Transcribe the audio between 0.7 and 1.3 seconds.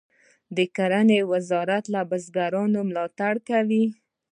کرنې